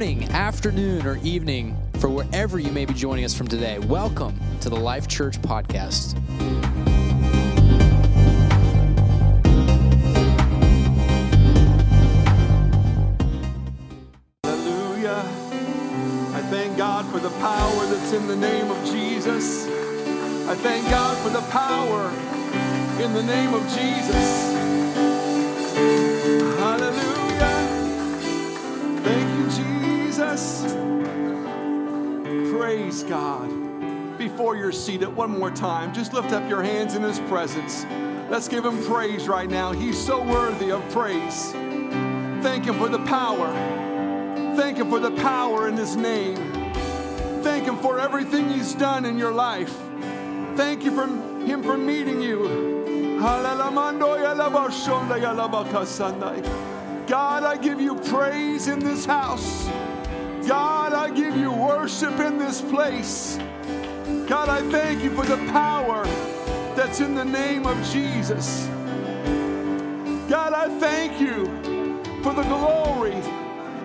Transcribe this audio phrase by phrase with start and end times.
[0.00, 3.78] morning, afternoon, or evening for wherever you may be joining us from today.
[3.80, 6.14] Welcome to the Life Church Podcast.
[14.42, 15.22] Hallelujah.
[16.32, 19.66] I thank God for the power that's in the name of Jesus.
[20.48, 22.08] I thank God for the power
[23.04, 24.49] in the name of Jesus.
[33.10, 34.16] God.
[34.18, 37.84] Before you're seated, one more time, just lift up your hands in His presence.
[38.30, 39.72] Let's give Him praise right now.
[39.72, 41.50] He's so worthy of praise.
[41.50, 43.48] Thank Him for the power.
[44.54, 46.36] Thank Him for the power in His name.
[47.42, 49.76] Thank Him for everything He's done in your life.
[50.54, 53.18] Thank you for Him for meeting you.
[57.08, 59.68] God, I give you praise in this house.
[60.46, 63.38] God, I give you worship in this place.
[64.26, 66.04] God, I thank you for the power
[66.74, 68.66] that's in the name of Jesus.
[70.28, 71.46] God, I thank you
[72.22, 73.14] for the glory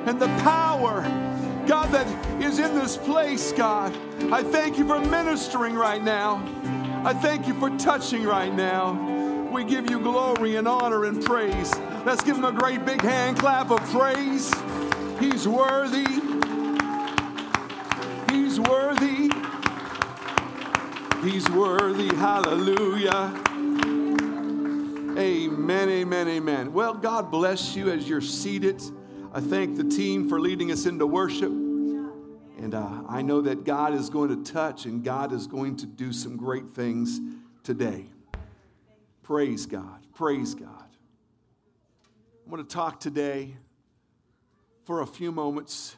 [0.06, 1.02] and the power,
[1.68, 2.08] God, that
[2.42, 3.96] is in this place, God.
[4.32, 6.44] I thank you for ministering right now.
[7.04, 9.50] I thank you for touching right now.
[9.52, 11.74] We give you glory and honor and praise.
[12.06, 14.54] Let's give him a great big hand clap of praise.
[15.20, 16.35] He's worthy.
[18.56, 19.30] He's worthy.
[21.22, 22.08] He's worthy.
[22.16, 23.34] Hallelujah.
[25.18, 26.72] Amen, amen, amen.
[26.72, 28.82] Well, God bless you as you're seated.
[29.34, 31.52] I thank the team for leading us into worship.
[31.52, 35.86] And uh, I know that God is going to touch and God is going to
[35.86, 37.20] do some great things
[37.62, 38.06] today.
[39.22, 40.08] Praise God.
[40.14, 40.88] Praise God.
[42.46, 43.58] I'm going to talk today
[44.86, 45.98] for a few moments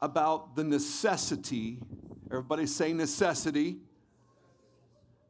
[0.00, 1.78] about the necessity.
[2.30, 3.78] Everybody say necessity.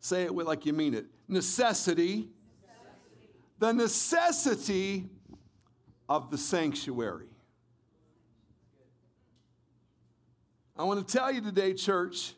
[0.01, 1.07] Say it like you mean it.
[1.27, 2.29] Necessity.
[3.59, 5.09] The necessity
[6.09, 7.27] of the sanctuary.
[10.77, 12.35] I want to tell you today, church,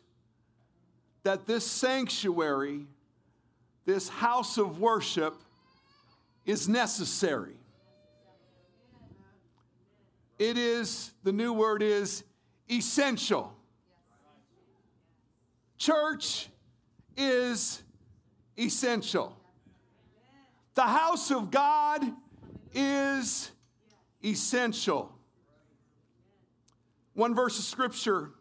[1.23, 2.87] that this sanctuary,
[3.85, 5.35] this house of worship,
[6.45, 7.60] is necessary.
[10.41, 12.23] It is, the new word is
[12.67, 13.53] essential.
[15.77, 16.49] Church
[17.15, 17.83] is
[18.57, 19.37] essential.
[20.73, 22.03] The house of God
[22.73, 23.51] is
[24.25, 25.13] essential.
[27.13, 28.31] One verse of scripture,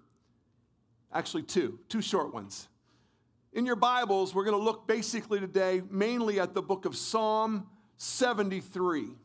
[1.13, 2.69] actually two, two short ones.
[3.53, 7.67] In your Bibles, we're going to look basically today mainly at the book of Psalm
[7.99, 9.20] 73.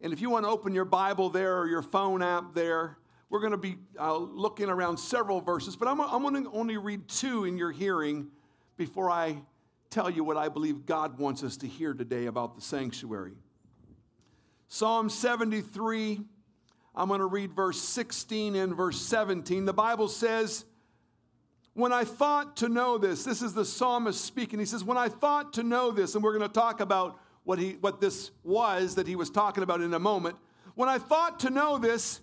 [0.00, 2.98] And if you want to open your Bible there or your phone app there,
[3.30, 6.76] we're going to be uh, looking around several verses, but I'm, I'm going to only
[6.78, 8.28] read two in your hearing
[8.76, 9.42] before I
[9.90, 13.34] tell you what I believe God wants us to hear today about the sanctuary.
[14.68, 16.20] Psalm 73,
[16.94, 19.64] I'm going to read verse 16 and verse 17.
[19.64, 20.64] The Bible says,
[21.74, 24.58] When I thought to know this, this is the psalmist speaking.
[24.58, 27.58] He says, When I thought to know this, and we're going to talk about what,
[27.58, 30.36] he, what this was that he was talking about in a moment.
[30.74, 32.20] When I thought to know this,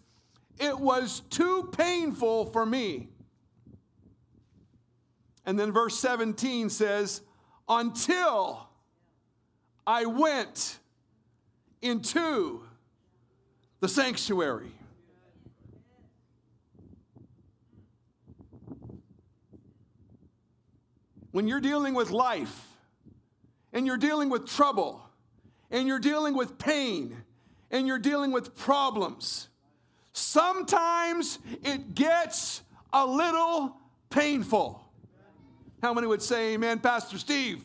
[0.60, 3.10] it was too painful for me.
[5.44, 7.24] And then verse 17 says,
[7.68, 8.70] Until
[9.88, 10.78] I went
[11.82, 12.62] into
[13.80, 14.74] the sanctuary.
[21.32, 22.68] When you're dealing with life
[23.74, 25.02] and you're dealing with trouble
[25.76, 27.18] and you're dealing with pain
[27.70, 29.50] and you're dealing with problems,
[30.14, 32.62] sometimes it gets
[32.94, 33.76] a little
[34.10, 34.82] painful.
[35.82, 37.62] How many would say amen, Pastor Steve?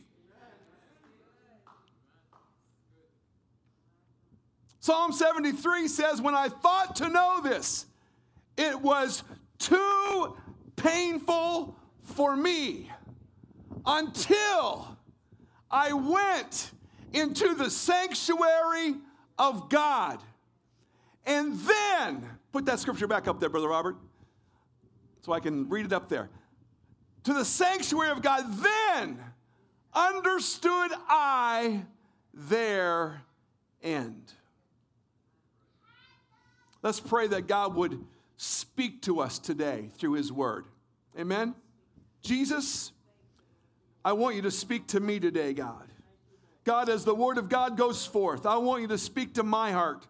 [4.80, 7.86] Psalm 73 says, When I thought to know this,
[8.56, 9.22] it was
[9.60, 10.36] too
[10.74, 12.90] painful for me
[13.86, 14.98] until
[15.70, 16.72] I went
[17.12, 18.94] into the sanctuary
[19.38, 20.20] of God.
[21.26, 23.96] And then, put that scripture back up there, Brother Robert,
[25.22, 26.30] so I can read it up there.
[27.24, 29.18] To the sanctuary of God, then
[29.92, 31.82] understood I
[32.32, 33.22] their
[33.82, 34.32] end.
[36.82, 38.02] Let's pray that God would
[38.36, 40.64] speak to us today through His Word.
[41.18, 41.54] Amen.
[42.22, 42.92] Jesus,
[44.02, 45.89] I want you to speak to me today, God.
[46.64, 49.72] God, as the Word of God goes forth, I want you to speak to my
[49.72, 50.06] heart.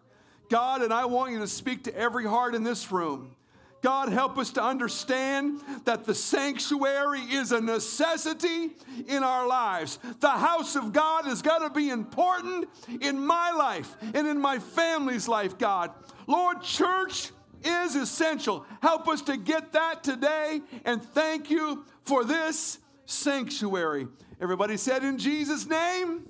[0.49, 3.35] God, and I want you to speak to every heart in this room.
[3.81, 8.71] God, help us to understand that the sanctuary is a necessity
[9.07, 9.97] in our lives.
[10.19, 12.69] The house of God is going to be important
[12.99, 15.91] in my life and in my family's life, God.
[16.27, 17.31] Lord, church
[17.63, 18.65] is essential.
[18.81, 24.07] Help us to get that today, and thank you for this sanctuary.
[24.39, 26.27] Everybody said in Jesus' name,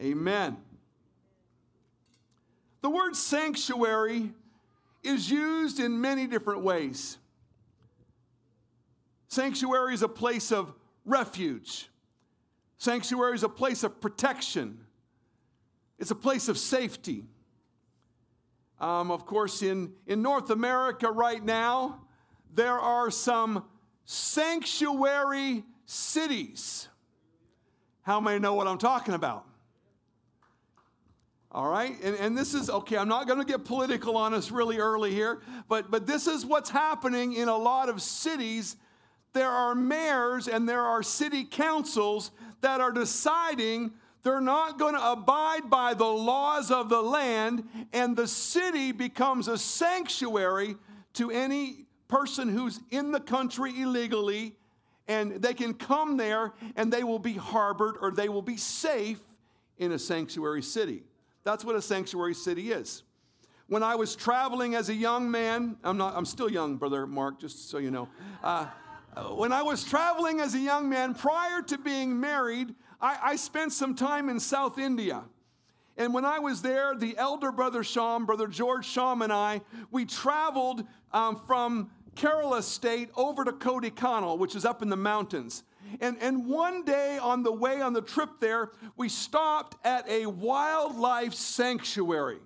[0.00, 0.56] Amen.
[2.80, 4.32] The word sanctuary
[5.02, 7.18] is used in many different ways.
[9.28, 10.72] Sanctuary is a place of
[11.04, 11.88] refuge.
[12.78, 14.78] Sanctuary is a place of protection.
[15.98, 17.24] It's a place of safety.
[18.80, 22.02] Um, of course, in, in North America right now,
[22.54, 23.64] there are some
[24.04, 26.88] sanctuary cities.
[28.02, 29.47] How many know what I'm talking about?
[31.50, 32.98] All right, and, and this is okay.
[32.98, 36.44] I'm not going to get political on us really early here, but, but this is
[36.44, 38.76] what's happening in a lot of cities.
[39.32, 43.92] There are mayors and there are city councils that are deciding
[44.22, 49.48] they're not going to abide by the laws of the land, and the city becomes
[49.48, 50.76] a sanctuary
[51.14, 54.54] to any person who's in the country illegally,
[55.06, 59.20] and they can come there and they will be harbored or they will be safe
[59.78, 61.04] in a sanctuary city.
[61.48, 63.04] That's what a sanctuary city is.
[63.68, 67.40] When I was traveling as a young man, I'm not, I'm still young, brother Mark,
[67.40, 68.06] just so you know.
[68.44, 68.66] Uh,
[69.34, 73.72] when I was traveling as a young man, prior to being married, I, I spent
[73.72, 75.22] some time in South India.
[75.96, 80.04] And when I was there, the elder brother Sham, brother George Sham, and I, we
[80.04, 80.84] traveled
[81.14, 85.62] um, from Kerala state over to Kodaikanal, which is up in the mountains.
[86.00, 90.26] And, and one day on the way on the trip there, we stopped at a
[90.26, 92.38] wildlife sanctuary.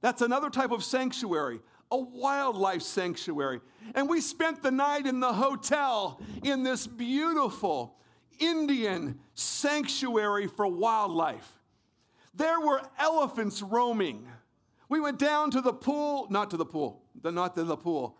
[0.00, 1.60] That's another type of sanctuary,
[1.90, 3.60] a wildlife sanctuary.
[3.94, 7.96] And we spent the night in the hotel in this beautiful
[8.38, 11.52] Indian sanctuary for wildlife.
[12.34, 14.28] There were elephants roaming.
[14.88, 18.16] We went down to the pool, not to the pool, not to the pool,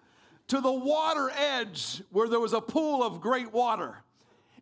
[0.49, 3.97] to the water edge where there was a pool of great water.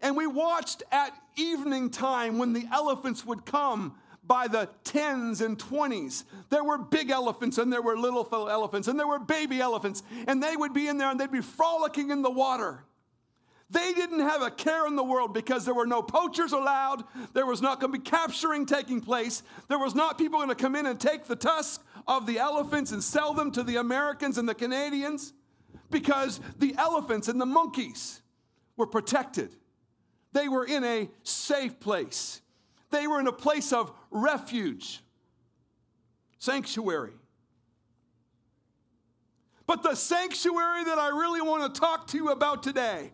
[0.03, 3.95] And we watched at evening time when the elephants would come
[4.27, 6.25] by the tens and twenties.
[6.51, 10.43] There were big elephants and there were little elephants and there were baby elephants, and
[10.43, 12.83] they would be in there and they'd be frolicking in the water.
[13.71, 17.03] They didn't have a care in the world because there were no poachers allowed.
[17.35, 19.43] There was not going to be capturing taking place.
[19.69, 22.93] There was not people going to come in and take the tusk of the elephants
[22.93, 25.33] and sell them to the Americans and the Canadians
[25.91, 28.23] because the elephants and the monkeys
[28.77, 29.51] were protected.
[30.33, 32.43] They were in a safe place,
[32.91, 35.01] they were in a place of refuge,
[36.39, 37.13] sanctuary.
[39.67, 43.11] But the sanctuary that I really want to talk to you about today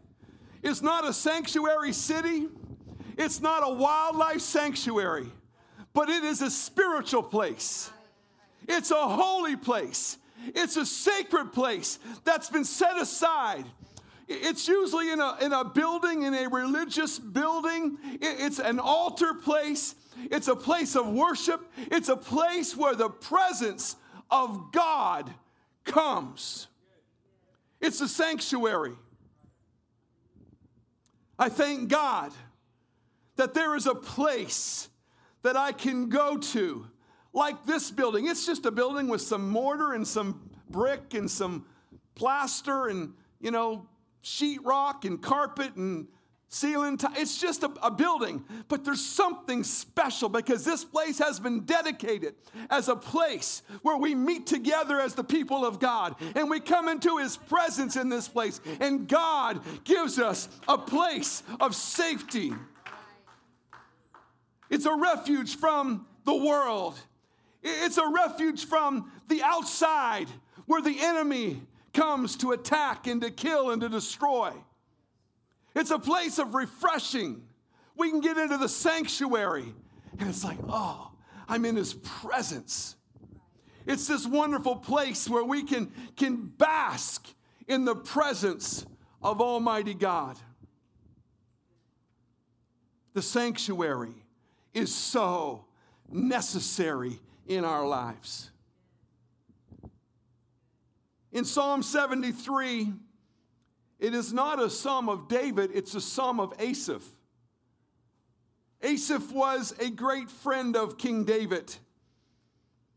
[0.62, 2.48] is not a sanctuary city,
[3.16, 5.30] it's not a wildlife sanctuary,
[5.94, 7.90] but it is a spiritual place.
[8.68, 10.18] It's a holy place.
[10.46, 13.64] It's a sacred place that's been set aside
[14.28, 17.98] it's usually in a, in a building, in a religious building.
[18.20, 19.94] It's an altar place.
[20.30, 21.60] It's a place of worship.
[21.76, 23.96] It's a place where the presence
[24.30, 25.32] of God
[25.84, 26.68] comes.
[27.80, 28.94] It's a sanctuary.
[31.38, 32.32] I thank God
[33.36, 34.88] that there is a place
[35.42, 36.86] that I can go to,
[37.32, 38.26] like this building.
[38.26, 41.66] It's just a building with some mortar and some brick and some
[42.14, 43.86] plaster and, you know,
[44.22, 46.06] sheetrock and carpet and
[46.48, 46.98] ceiling.
[46.98, 51.60] T- it's just a, a, building, but there's something special because this place has been
[51.60, 52.34] dedicated
[52.70, 56.88] as a place where we meet together as the people of God and we come
[56.88, 62.52] into His presence in this place, and God gives us a place of safety.
[64.68, 66.98] It's a refuge from the world.
[67.62, 70.28] It's a refuge from the outside
[70.66, 71.62] where the enemy
[71.94, 74.52] comes to attack and to kill and to destroy.
[75.74, 77.42] It's a place of refreshing.
[77.96, 79.74] We can get into the sanctuary
[80.18, 81.12] and it's like, oh,
[81.48, 82.96] I'm in his presence.
[83.86, 87.26] It's this wonderful place where we can, can bask
[87.66, 88.86] in the presence
[89.22, 90.38] of Almighty God.
[93.14, 94.14] The sanctuary
[94.72, 95.66] is so
[96.10, 97.20] necessary
[97.56, 98.50] in our lives.
[101.32, 102.92] In Psalm 73,
[103.98, 107.04] it is not a psalm of David, it's a psalm of Asaph.
[108.82, 111.74] Asaph was a great friend of King David.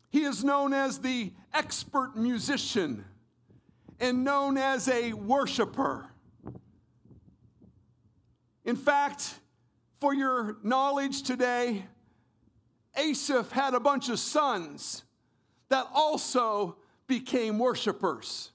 [0.10, 3.06] He is known as the expert musician
[4.00, 6.08] and known as a worshiper.
[8.66, 9.36] In fact,
[10.00, 11.86] for your knowledge today,
[12.98, 15.04] Asaph had a bunch of sons
[15.70, 18.52] that also became worshipers.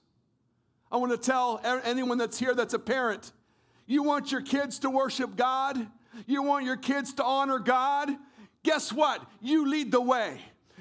[0.91, 3.31] I want to tell anyone that's here that's a parent
[3.91, 5.85] you want your kids to worship God,
[6.25, 8.09] you want your kids to honor God.
[8.63, 9.21] Guess what?
[9.41, 10.39] You lead the way.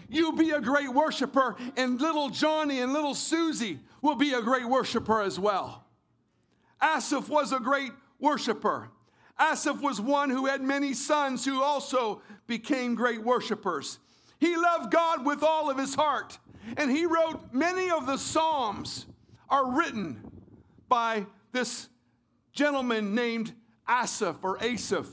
[0.09, 4.65] You be a great worshiper, and little Johnny and little Susie will be a great
[4.65, 5.85] worshiper as well.
[6.81, 7.91] Asaph was a great
[8.21, 8.91] worshiper.
[9.41, 13.99] Asaph was one who had many sons who also became great worshipers.
[14.39, 16.39] He loved God with all of his heart,
[16.77, 19.07] and he wrote many of the Psalms
[19.49, 20.21] are written
[20.89, 21.89] by this
[22.53, 23.55] gentleman named
[23.89, 25.09] Asaph or Asaph.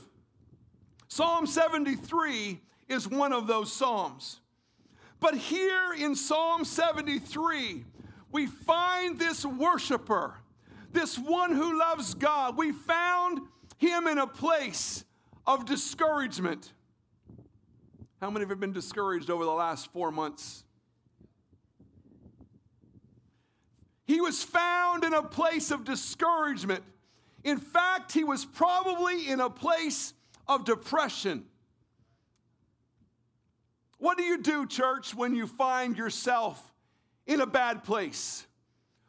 [1.08, 4.40] Psalm 73 is one of those Psalms.
[5.20, 7.84] But here in Psalm 73,
[8.30, 10.34] we find this worshiper,
[10.92, 12.56] this one who loves God.
[12.56, 13.40] We found
[13.78, 15.04] him in a place
[15.46, 16.72] of discouragement.
[18.20, 20.64] How many of have been discouraged over the last four months?
[24.04, 26.82] He was found in a place of discouragement.
[27.44, 30.12] In fact, he was probably in a place
[30.48, 31.44] of depression.
[33.98, 36.72] What do you do, church, when you find yourself
[37.26, 38.46] in a bad place?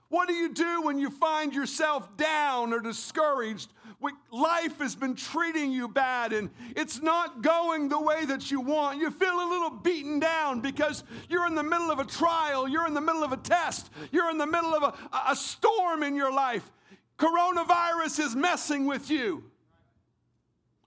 [0.10, 3.72] What do you do when you find yourself down or discouraged?
[4.32, 9.00] Life has been treating you bad and it's not going the way that you want.
[9.00, 12.88] You feel a little beaten down because you're in the middle of a trial, you're
[12.88, 16.16] in the middle of a test, you're in the middle of a, a storm in
[16.16, 16.70] your life.
[17.18, 19.44] Coronavirus is messing with you.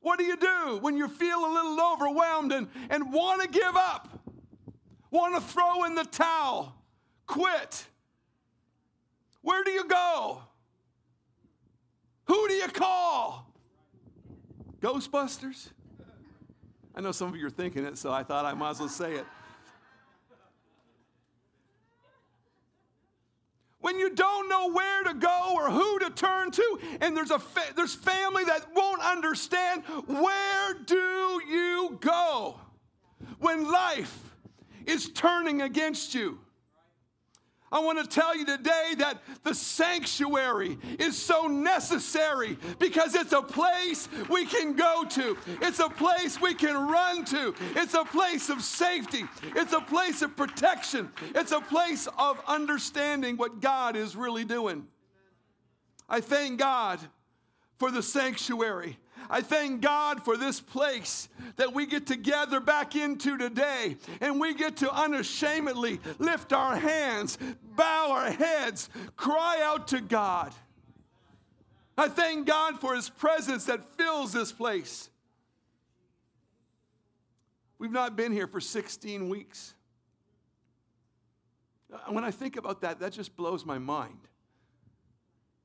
[0.01, 3.77] What do you do when you feel a little overwhelmed and, and want to give
[3.77, 4.09] up?
[5.11, 6.75] Want to throw in the towel?
[7.27, 7.87] Quit?
[9.43, 10.43] Where do you go?
[12.63, 13.53] You call?
[14.81, 15.71] Ghostbusters?
[16.95, 18.89] I know some of you are thinking it, so I thought I might as well
[18.89, 19.27] say it.
[23.81, 27.39] When you don't know where to go or who to turn to, and there's a
[27.41, 32.61] fa- there's family that won't understand, where do you go
[33.41, 34.37] when life
[34.87, 36.39] is turning against you?
[37.73, 43.41] I want to tell you today that the sanctuary is so necessary because it's a
[43.41, 45.39] place we can go to.
[45.63, 47.55] It's a place we can run to.
[47.75, 49.25] It's a place of safety.
[49.57, 51.11] It's a place of protection.
[51.35, 54.87] It's a place of understanding what God is really doing.
[56.11, 57.01] I thank God
[57.79, 58.99] for the sanctuary.
[59.31, 64.41] I thank God for this place that we get to gather back into today and
[64.41, 67.39] we get to unashamedly lift our hands,
[67.77, 70.53] bow our heads, cry out to God.
[71.97, 75.11] I thank God for His presence that fills this place.
[77.79, 79.75] We've not been here for 16 weeks.
[82.09, 84.19] When I think about that, that just blows my mind.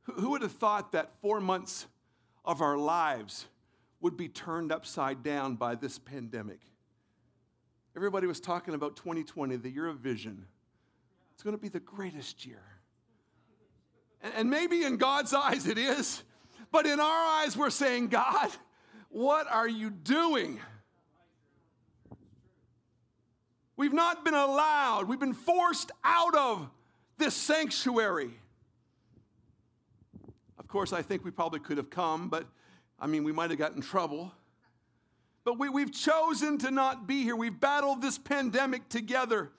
[0.04, 1.86] Who would have thought that four months
[2.48, 3.46] of our lives
[4.00, 6.62] would be turned upside down by this pandemic.
[7.96, 10.46] Everybody was talking about 2020, the year of vision.
[11.34, 12.64] It's going to be the greatest year.
[14.36, 16.24] And maybe in God's eyes it is,
[16.72, 18.50] but in our eyes we're saying, God,
[19.10, 20.60] what are you doing?
[23.76, 26.70] We've not been allowed, we've been forced out of
[27.18, 28.32] this sanctuary.
[30.68, 32.46] Of course, I think we probably could have come, but
[33.00, 34.34] I mean, we might have gotten in trouble.
[35.46, 37.38] But we, we've chosen to not be here.
[37.38, 39.52] We've battled this pandemic together.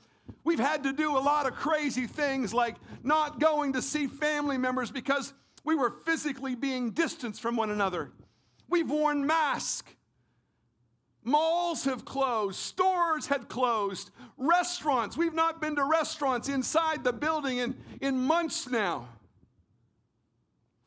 [0.44, 4.58] We've had to do a lot of crazy things like not going to see family
[4.58, 5.32] members because
[5.64, 8.10] we were physically being distanced from one another.
[8.68, 9.90] We've worn masks.
[11.24, 15.16] Malls have closed, stores had closed, restaurants.
[15.16, 19.08] We've not been to restaurants inside the building in, in months now.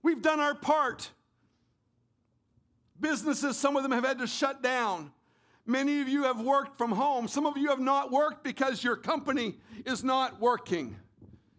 [0.04, 1.10] We've done our part.
[3.00, 5.12] Businesses, some of them have had to shut down.
[5.66, 7.28] Many of you have worked from home.
[7.28, 10.96] Some of you have not worked because your company is not working.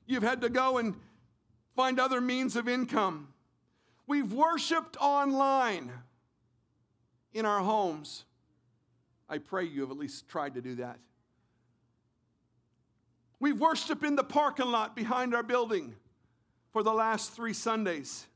[0.07, 0.95] You've had to go and
[1.77, 3.29] find other means of income.
[4.07, 5.91] We've worshiped online
[7.33, 8.25] in our homes.
[9.29, 10.99] I pray you have at least tried to do that.
[13.41, 15.95] We've worshiped in the parking lot behind our building
[16.73, 18.27] for the last three Sundays.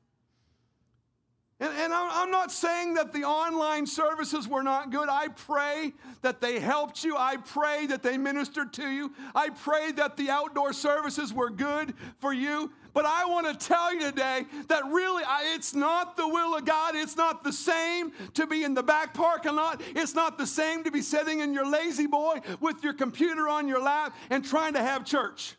[1.59, 5.09] And, and I'm not saying that the online services were not good.
[5.09, 7.17] I pray that they helped you.
[7.17, 9.15] I pray that they ministered to you.
[9.35, 12.71] I pray that the outdoor services were good for you.
[12.93, 15.23] But I want to tell you today that really
[15.55, 16.95] it's not the will of God.
[16.95, 19.81] It's not the same to be in the back parking lot.
[19.95, 23.67] It's not the same to be sitting in your lazy boy with your computer on
[23.67, 25.57] your lap and trying to have church.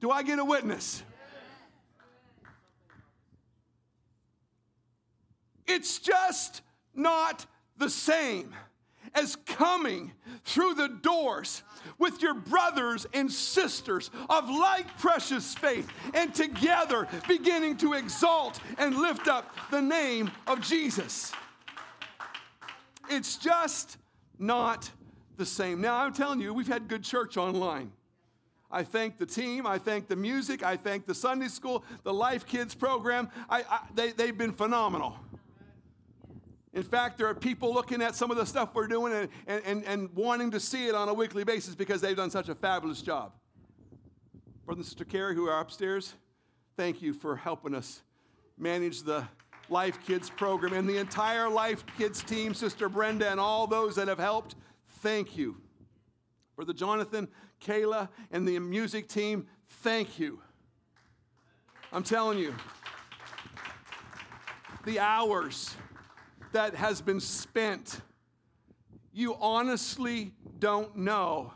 [0.00, 1.02] Do I get a witness?
[5.66, 6.62] It's just
[6.94, 7.46] not
[7.76, 8.54] the same
[9.14, 10.12] as coming
[10.44, 11.62] through the doors
[11.98, 18.96] with your brothers and sisters of like precious faith and together beginning to exalt and
[18.96, 21.32] lift up the name of Jesus.
[23.08, 23.98] It's just
[24.38, 24.90] not
[25.36, 25.80] the same.
[25.80, 27.92] Now, I'm telling you, we've had good church online.
[28.70, 29.66] I thank the team.
[29.66, 30.62] I thank the music.
[30.62, 33.30] I thank the Sunday school, the Life Kids program.
[33.48, 35.16] I, I, they, they've been phenomenal.
[36.76, 39.62] In fact, there are people looking at some of the stuff we're doing and, and,
[39.64, 42.54] and, and wanting to see it on a weekly basis because they've done such a
[42.54, 43.32] fabulous job.
[44.66, 46.12] Brother and Sister Carrie, who are upstairs,
[46.76, 48.02] thank you for helping us
[48.58, 49.26] manage the
[49.70, 54.06] Life Kids program and the entire Life Kids team, Sister Brenda, and all those that
[54.06, 54.54] have helped.
[55.00, 55.56] Thank you.
[56.56, 57.26] Brother Jonathan,
[57.64, 60.42] Kayla, and the music team, thank you.
[61.90, 62.54] I'm telling you,
[64.84, 65.74] the hours
[66.56, 68.00] that has been spent,
[69.12, 71.52] you honestly don't know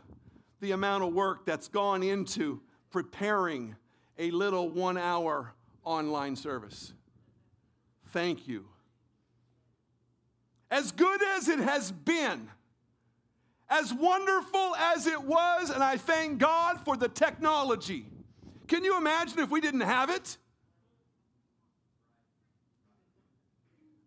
[0.59, 3.75] the amount of work that's gone into preparing
[4.19, 6.93] a little one hour online service.
[8.09, 8.67] Thank you.
[10.69, 12.47] As good as it has been,
[13.71, 18.05] as wonderful as it was, and I thank God for the technology.
[18.67, 20.37] Can you imagine if we didn't have it?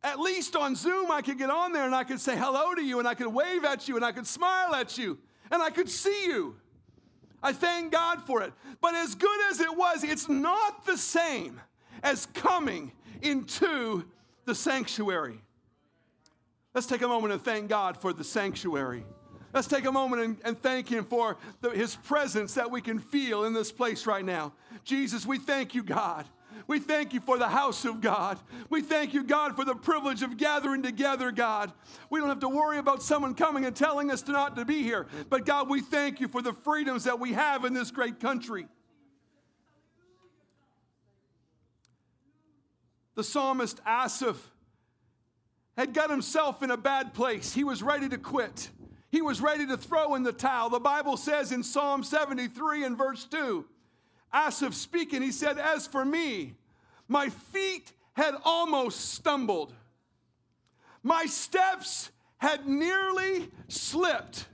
[0.04, 2.84] At least on Zoom, I could get on there and I could say hello to
[2.84, 5.18] you and I could wave at you and I could smile at you
[5.50, 6.56] and I could see you.
[7.42, 8.52] I thank God for it.
[8.82, 11.58] But as good as it was, it's not the same
[12.02, 14.04] as coming into
[14.44, 15.40] the sanctuary.
[16.74, 19.04] Let's take a moment and thank God for the sanctuary.
[19.54, 22.98] Let's take a moment and, and thank Him for the, His presence that we can
[22.98, 24.52] feel in this place right now.
[24.84, 26.26] Jesus, we thank you, God.
[26.66, 28.38] We thank you for the house of God.
[28.70, 31.72] We thank you, God, for the privilege of gathering together, God.
[32.10, 34.82] We don't have to worry about someone coming and telling us to not to be
[34.82, 35.06] here.
[35.28, 38.66] But God, we thank you for the freedoms that we have in this great country.
[43.14, 44.50] The psalmist Asaph
[45.76, 47.52] had got himself in a bad place.
[47.52, 48.70] He was ready to quit.
[49.10, 50.70] He was ready to throw in the towel.
[50.70, 53.64] The Bible says in Psalm 73 and verse 2
[54.34, 56.54] Asaph speaking, he said, As for me,
[57.06, 59.72] my feet had almost stumbled.
[61.02, 64.46] My steps had nearly slipped.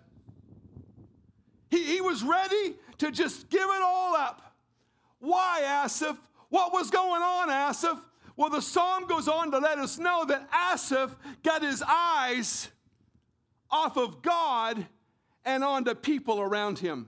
[1.70, 4.54] He, he was ready to just give it all up.
[5.20, 6.18] Why, Asaph?
[6.48, 7.98] What was going on, Asaph?
[8.36, 12.68] Well, the psalm goes on to let us know that Asaph got his eyes
[13.70, 14.86] off of God
[15.44, 17.06] and onto people around him.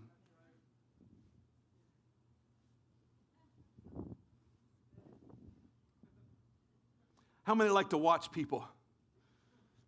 [7.45, 8.67] How many like to watch people?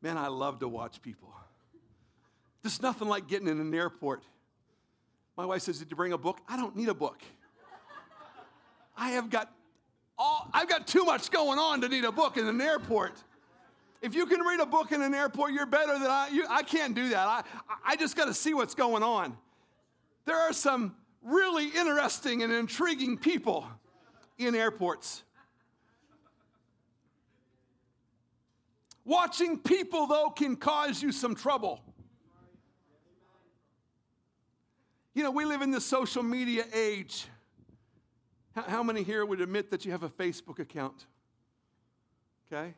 [0.02, 1.32] Man, I love to watch people.
[2.62, 4.22] There's nothing like getting in an airport.
[5.36, 6.38] My wife says, Did you bring a book?
[6.48, 7.20] I don't need a book.
[8.96, 9.52] I have got
[10.16, 13.12] all, I've got too much going on to need a book in an airport.
[14.00, 16.28] If you can read a book in an airport, you're better than I.
[16.28, 17.26] You, I can't do that.
[17.26, 17.42] I,
[17.84, 19.36] I just got to see what's going on.
[20.26, 23.66] There are some really interesting and intriguing people
[24.38, 25.22] in airports.
[29.04, 31.80] Watching people, though, can cause you some trouble.
[35.12, 37.26] You know, we live in the social media age.
[38.54, 41.06] How many here would admit that you have a Facebook account?
[42.52, 42.74] Okay.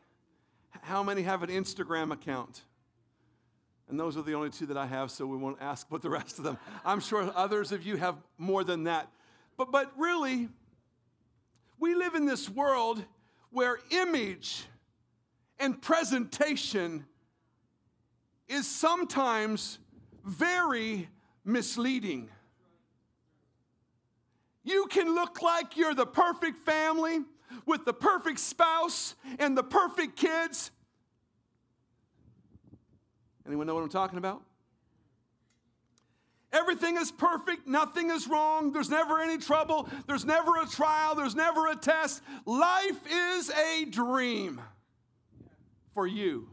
[0.83, 2.63] How many have an Instagram account?
[3.89, 6.11] And those are the only two that I have, so we won't ask about the
[6.11, 6.59] rest of them.
[6.85, 9.09] I'm sure others of you have more than that.
[9.57, 10.49] But, but really,
[11.79, 13.05] we live in this world
[13.51, 14.65] where image
[15.59, 17.05] and presentation
[18.49, 19.79] is sometimes
[20.25, 21.09] very
[21.45, 22.29] misleading.
[24.65, 27.21] You can look like you're the perfect family
[27.67, 30.71] with the perfect spouse and the perfect kids.
[33.47, 34.43] Anyone know what I'm talking about?
[36.53, 41.35] Everything is perfect, nothing is wrong, there's never any trouble, there's never a trial, there's
[41.35, 42.23] never a test.
[42.47, 44.61] Life is a dream.
[45.97, 46.47] For you,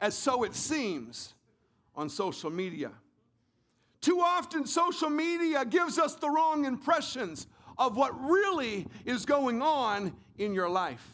[0.00, 1.34] as so it seems
[1.96, 2.92] on social media.
[4.00, 10.14] Too often, social media gives us the wrong impressions of what really is going on
[10.38, 11.04] in your life.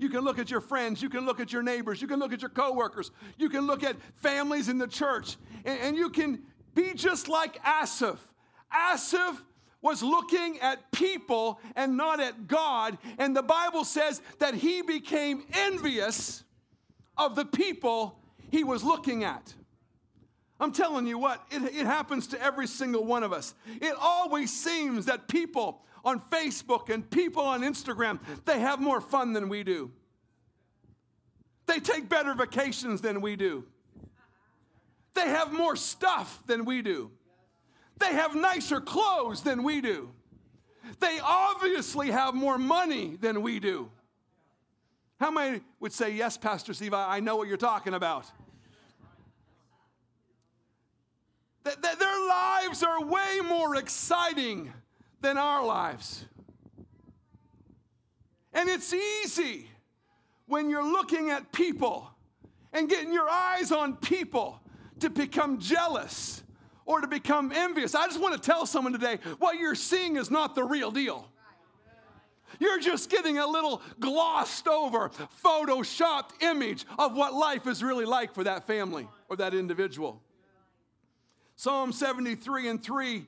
[0.00, 2.32] You can look at your friends, you can look at your neighbors, you can look
[2.32, 6.42] at your coworkers, you can look at families in the church, and, and you can
[6.74, 8.18] be just like Asaph.
[8.72, 9.40] Asaph
[9.82, 15.44] was looking at people and not at God, and the Bible says that he became
[15.52, 16.44] envious
[17.18, 18.18] of the people
[18.50, 19.52] he was looking at.
[20.60, 23.54] I'm telling you what, it, it happens to every single one of us.
[23.80, 29.32] It always seems that people on Facebook and people on Instagram, they have more fun
[29.32, 29.90] than we do.
[31.66, 33.64] They take better vacations than we do.
[35.14, 37.10] They have more stuff than we do.
[38.02, 40.10] They have nicer clothes than we do.
[40.98, 43.90] They obviously have more money than we do.
[45.20, 48.26] How many would say, Yes, Pastor Steve, I know what you're talking about?
[51.64, 54.72] their lives are way more exciting
[55.20, 56.24] than our lives.
[58.52, 59.68] And it's easy
[60.46, 62.10] when you're looking at people
[62.72, 64.60] and getting your eyes on people
[64.98, 66.41] to become jealous
[66.84, 67.94] or to become envious.
[67.94, 71.28] I just want to tell someone today what you're seeing is not the real deal.
[72.58, 75.10] You're just getting a little glossed over,
[75.42, 80.22] photoshopped image of what life is really like for that family or that individual.
[81.56, 83.26] Psalm 73 and 3,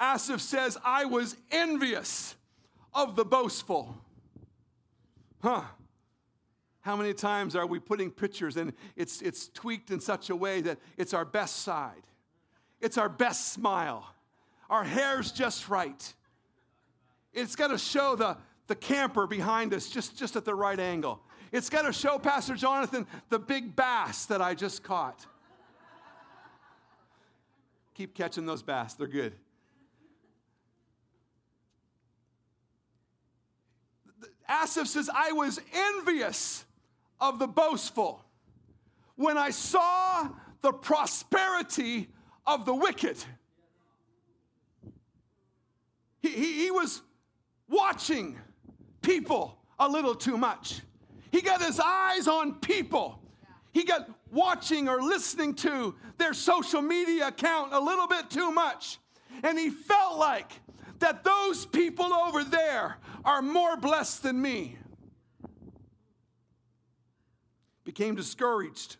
[0.00, 2.34] Asaph says, I was envious
[2.94, 3.96] of the boastful.
[5.42, 5.62] Huh.
[6.80, 10.60] How many times are we putting pictures and it's, it's tweaked in such a way
[10.62, 12.02] that it's our best side?
[12.82, 14.12] It's our best smile.
[14.68, 16.14] Our hair's just right.
[17.32, 21.22] It's got to show the, the camper behind us just, just at the right angle.
[21.52, 25.24] It's got to show Pastor Jonathan the big bass that I just caught.
[27.94, 29.34] Keep catching those bass, they're good.
[34.48, 36.64] Asaph says, I was envious
[37.20, 38.24] of the boastful
[39.14, 40.28] when I saw
[40.62, 42.08] the prosperity
[42.46, 43.22] of the wicked.
[46.20, 47.02] He, he, he, was
[47.68, 48.38] watching
[49.00, 50.80] people a little too much.
[51.30, 53.20] He got his eyes on people.
[53.72, 58.98] He got watching or listening to their social media account a little bit too much.
[59.42, 60.52] And he felt like
[61.00, 64.76] that those people over there are more blessed than me.
[67.84, 68.96] Became discouraged,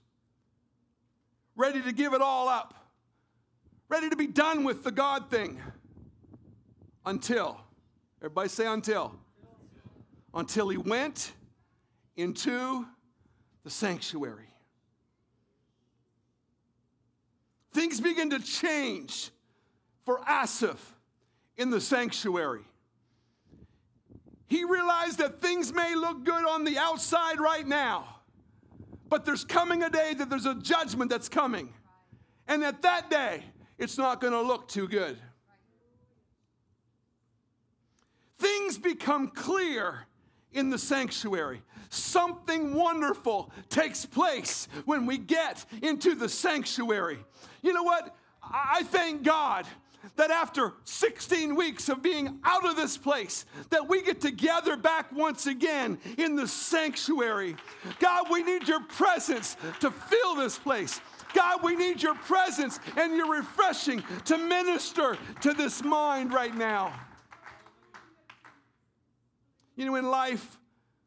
[1.54, 2.81] ready to give it all up,
[3.92, 5.60] ready to be done with the God thing.
[7.04, 7.60] Until,
[8.22, 9.14] everybody say until.
[10.32, 11.32] Until he went
[12.16, 12.86] into
[13.64, 14.52] the sanctuary.
[17.72, 19.30] things begin to change
[20.04, 20.94] for Asaph
[21.56, 22.64] in the sanctuary.
[24.46, 28.20] He realized that things may look good on the outside right now,
[29.08, 31.72] but there's coming a day that there's a judgment that's coming.
[32.46, 33.42] And at that day,
[33.78, 35.16] it's not going to look too good.
[38.38, 40.06] Things become clear
[40.52, 41.62] in the sanctuary.
[41.90, 47.18] Something wonderful takes place when we get into the sanctuary.
[47.62, 48.14] You know what?
[48.42, 49.66] I thank God
[50.16, 55.12] that after 16 weeks of being out of this place that we get together back
[55.12, 57.54] once again in the sanctuary
[58.00, 61.00] god we need your presence to fill this place
[61.34, 66.92] god we need your presence and your refreshing to minister to this mind right now
[69.76, 70.58] you know in life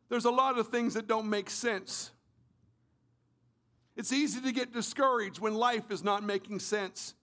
[0.09, 2.11] there's a lot of things that don't make sense.
[3.95, 7.15] It's easy to get discouraged when life is not making sense.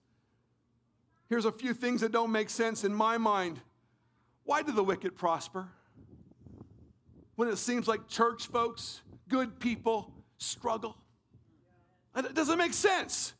[1.29, 3.59] Here's a few things that don't make sense in my mind.
[4.43, 5.69] Why do the wicked prosper?
[7.35, 10.97] When it seems like church folks, good people, struggle.
[12.15, 13.33] Uh, it doesn't make sense.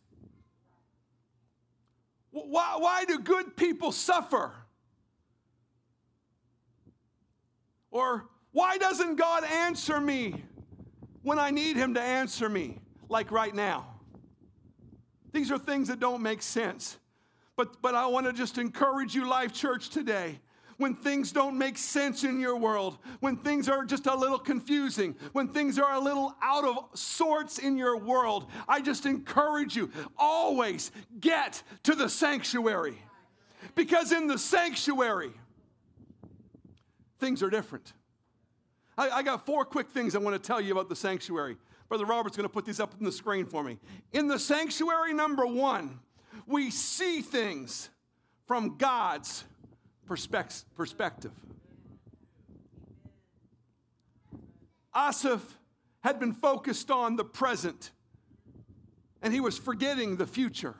[2.31, 4.51] Why, why do good people suffer?
[7.91, 10.43] Or why doesn't God answer me
[11.21, 13.85] when I need Him to answer me, like right now?
[15.31, 16.97] These are things that don't make sense.
[17.55, 20.39] But, but I want to just encourage you, Life Church, today.
[20.77, 25.15] When things don't make sense in your world, when things are just a little confusing,
[25.31, 29.91] when things are a little out of sorts in your world, I just encourage you
[30.17, 32.97] always get to the sanctuary.
[33.75, 35.31] Because in the sanctuary,
[37.19, 37.93] things are different.
[38.97, 41.57] I, I got four quick things I want to tell you about the sanctuary.
[41.89, 43.77] Brother Robert's going to put these up on the screen for me.
[44.11, 45.99] In the sanctuary, number one,
[46.47, 47.89] we see things
[48.47, 49.45] from God's
[50.05, 51.31] perspective.
[54.95, 55.57] Asaph
[56.01, 57.91] had been focused on the present
[59.21, 60.75] and he was forgetting the future.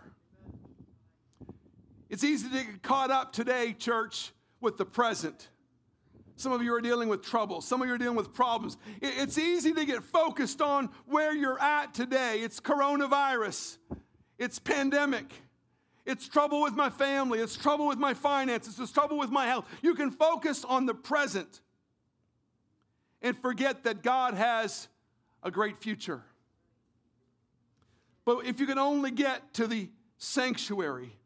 [2.10, 4.32] It's easy to get caught up today, church,
[4.62, 5.50] with the present.
[6.36, 7.62] Some of you are dealing with trouble.
[7.62, 8.78] Some of you are dealing with problems.
[9.02, 12.40] It's easy to get focused on where you're at today.
[12.42, 13.78] It's coronavirus,
[14.38, 15.32] it's pandemic,
[16.06, 19.66] it's trouble with my family, it's trouble with my finances, it's trouble with my health.
[19.82, 21.62] You can focus on the present
[23.22, 24.90] and forget that God has
[25.42, 26.22] a great future.
[28.26, 31.18] But if you can only get to the sanctuary,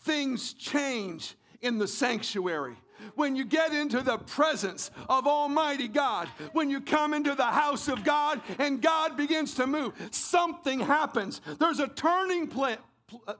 [0.00, 2.76] things change in the sanctuary.
[3.14, 7.88] When you get into the presence of Almighty God, when you come into the house
[7.88, 11.40] of God and God begins to move, something happens.
[11.58, 12.78] There's a turning point.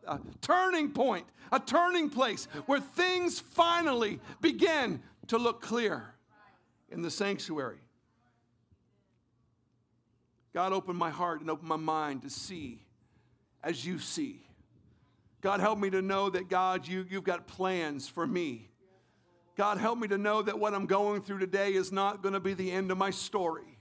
[0.06, 6.14] A turning point, a turning place where things finally begin to look clear
[6.90, 7.78] in the sanctuary.
[10.52, 12.82] God opened my heart and opened my mind to see
[13.62, 14.42] as you see.
[15.40, 18.68] God, help me to know that, God, you, you've got plans for me.
[19.56, 22.40] God, help me to know that what I'm going through today is not going to
[22.40, 23.78] be the end of my story.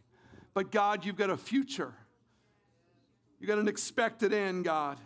[0.54, 1.94] But, God, you've got a future.
[3.40, 4.98] You've got an expected end, God.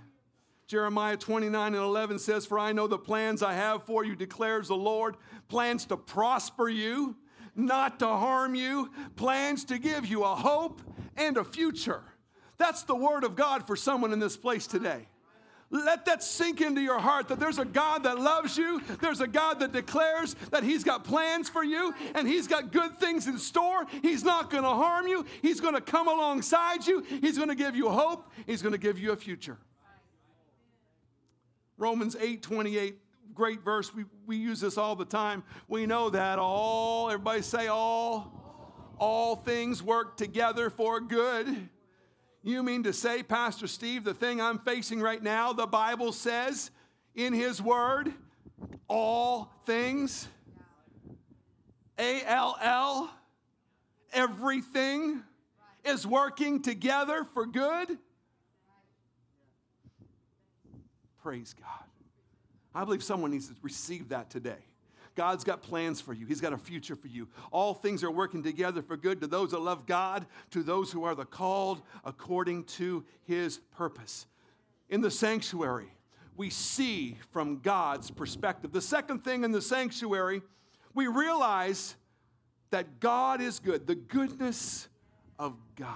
[0.67, 4.67] Jeremiah 29 and 11 says, For I know the plans I have for you, declares
[4.67, 5.15] the Lord
[5.47, 7.15] plans to prosper you,
[7.55, 10.81] not to harm you, plans to give you a hope
[11.17, 12.01] and a future.
[12.57, 15.07] That's the word of God for someone in this place today.
[15.71, 18.81] Let that sink into your heart that there's a God that loves you.
[19.01, 22.97] There's a God that declares that He's got plans for you and He's got good
[22.99, 23.85] things in store.
[24.01, 25.25] He's not going to harm you.
[25.41, 27.01] He's going to come alongside you.
[27.01, 28.31] He's going to give you hope.
[28.45, 29.57] He's going to give you a future.
[31.77, 32.97] Romans 8 28,
[33.33, 33.93] great verse.
[33.93, 35.43] We, we use this all the time.
[35.67, 41.69] We know that all, everybody say all, all things work together for good
[42.45, 46.69] you mean to say, Pastor Steve, the thing I'm facing right now, the Bible says
[47.15, 48.13] in His Word,
[48.87, 50.27] all things,
[51.97, 53.11] A L L,
[54.13, 55.23] everything
[55.83, 57.97] is working together for good?
[61.25, 61.89] Praise God.
[62.75, 64.63] I believe someone needs to receive that today.
[65.15, 67.27] God's got plans for you, He's got a future for you.
[67.51, 71.03] All things are working together for good to those that love God, to those who
[71.03, 74.27] are the called according to His purpose.
[74.91, 75.91] In the sanctuary,
[76.37, 78.71] we see from God's perspective.
[78.71, 80.43] The second thing in the sanctuary,
[80.93, 81.95] we realize
[82.69, 84.89] that God is good, the goodness
[85.39, 85.89] of God.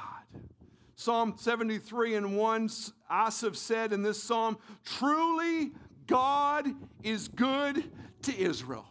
[0.99, 2.69] Psalm 73 and 1,
[3.09, 5.71] Asaph said in this psalm, Truly
[6.07, 6.67] God
[7.03, 7.89] is good
[8.23, 8.85] to Israel.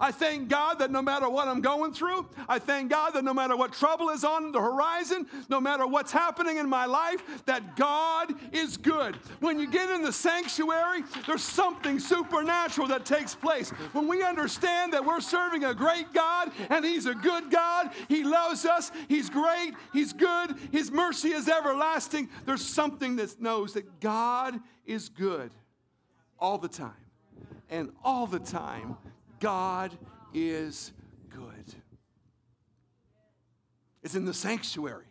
[0.00, 3.34] I thank God that no matter what I'm going through, I thank God that no
[3.34, 7.76] matter what trouble is on the horizon, no matter what's happening in my life, that
[7.76, 9.16] God is good.
[9.40, 13.70] When you get in the sanctuary, there's something supernatural that takes place.
[13.92, 18.24] When we understand that we're serving a great God and He's a good God, He
[18.24, 24.00] loves us, He's great, He's good, His mercy is everlasting, there's something that knows that
[24.00, 25.52] God is good
[26.38, 26.92] all the time.
[27.68, 28.96] And all the time,
[29.40, 29.96] God
[30.32, 30.92] is
[31.30, 31.74] good.
[34.02, 35.06] It's in the sanctuary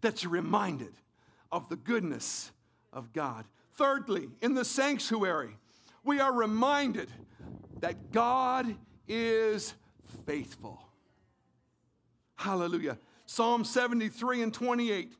[0.00, 0.92] that you're reminded
[1.50, 2.50] of the goodness
[2.92, 3.44] of God.
[3.76, 5.56] Thirdly, in the sanctuary,
[6.04, 7.10] we are reminded
[7.80, 8.74] that God
[9.06, 9.74] is
[10.26, 10.82] faithful.
[12.36, 12.98] Hallelujah.
[13.26, 15.12] Psalm 73 and 28.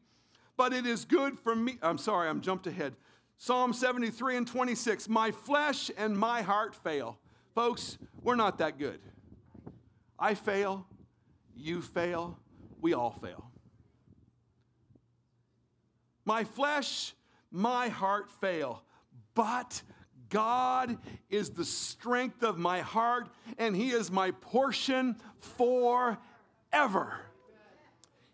[0.56, 1.78] But it is good for me.
[1.82, 2.94] I'm sorry, I'm jumped ahead.
[3.38, 5.08] Psalm 73 and 26.
[5.08, 7.18] My flesh and my heart fail,
[7.54, 9.00] Folks, we're not that good.
[10.18, 10.86] I fail,
[11.54, 12.38] you fail,
[12.80, 13.50] we all fail.
[16.24, 17.14] My flesh,
[17.50, 18.82] my heart fail,
[19.34, 19.82] but
[20.30, 20.96] God
[21.28, 27.20] is the strength of my heart, and He is my portion forever.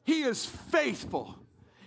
[0.04, 1.36] He is faithful.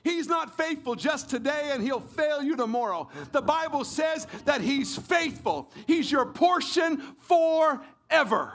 [0.04, 3.10] He's not faithful just today and he'll fail you tomorrow.
[3.32, 5.70] The Bible says that he's faithful.
[5.86, 8.54] He's your portion forever.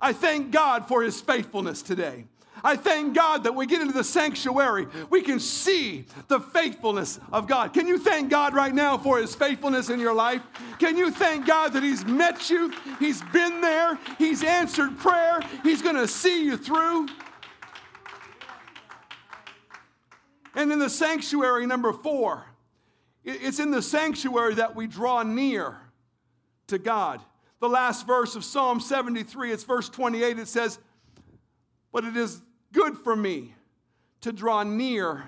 [0.00, 2.26] I thank God for his faithfulness today.
[2.62, 7.46] I thank God that we get into the sanctuary, we can see the faithfulness of
[7.46, 7.74] God.
[7.74, 10.40] Can you thank God right now for his faithfulness in your life?
[10.78, 15.82] Can you thank God that he's met you, he's been there, he's answered prayer, he's
[15.82, 17.08] going to see you through?
[20.54, 22.44] And in the sanctuary, number four,
[23.24, 25.76] it's in the sanctuary that we draw near
[26.68, 27.20] to God.
[27.60, 30.78] The last verse of Psalm 73, it's verse 28, it says,
[31.92, 33.54] But it is good for me
[34.20, 35.24] to draw near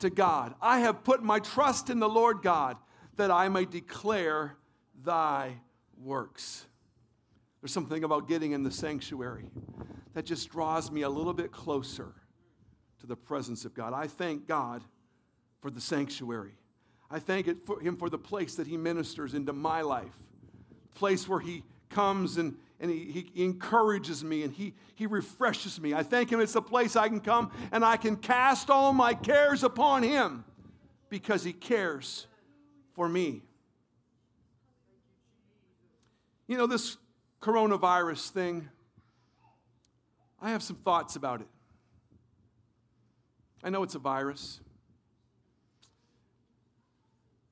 [0.00, 0.54] to God.
[0.60, 2.76] I have put my trust in the Lord God
[3.16, 4.56] that I may declare
[5.02, 5.54] thy
[5.98, 6.66] works.
[7.60, 9.50] There's something about getting in the sanctuary
[10.12, 12.14] that just draws me a little bit closer
[13.04, 13.92] to the presence of God.
[13.92, 14.82] I thank God
[15.60, 16.54] for the sanctuary.
[17.10, 20.14] I thank for Him for the place that He ministers into my life,
[20.94, 25.92] place where He comes and, and he, he encourages me and he, he refreshes me.
[25.92, 29.12] I thank Him it's a place I can come and I can cast all my
[29.12, 30.44] cares upon Him
[31.10, 32.26] because He cares
[32.94, 33.42] for me.
[36.46, 36.96] You know, this
[37.42, 38.68] coronavirus thing,
[40.40, 41.48] I have some thoughts about it.
[43.64, 44.60] I know it's a virus.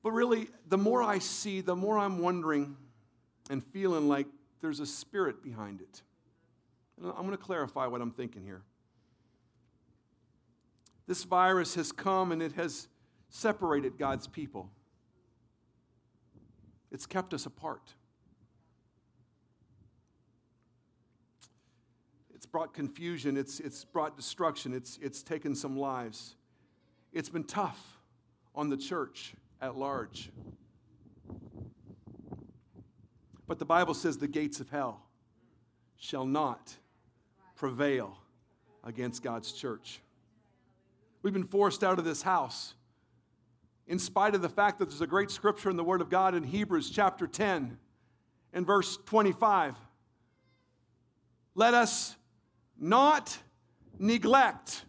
[0.03, 2.77] But really, the more I see, the more I'm wondering
[3.49, 4.27] and feeling like
[4.61, 6.03] there's a spirit behind it.
[6.97, 8.61] And I'm going to clarify what I'm thinking here.
[11.07, 12.87] This virus has come and it has
[13.29, 14.69] separated God's people,
[16.91, 17.95] it's kept us apart.
[22.35, 26.35] It's brought confusion, it's, it's brought destruction, it's, it's taken some lives.
[27.11, 27.97] It's been tough
[28.53, 30.29] on the church at large.
[33.47, 35.01] But the Bible says the gates of hell
[35.97, 36.75] shall not
[37.55, 38.19] prevail
[38.83, 39.99] against God's church.
[41.23, 42.75] We've been forced out of this house
[43.87, 46.35] in spite of the fact that there's a great scripture in the Word of God
[46.35, 47.79] in Hebrews chapter 10
[48.53, 49.75] and verse 25.
[51.55, 52.15] Let us
[52.83, 53.37] not
[53.97, 54.83] neglect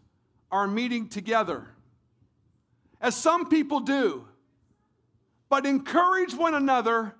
[0.50, 1.68] our meeting together,
[3.00, 4.26] as some people do,
[5.48, 7.14] but encourage one another,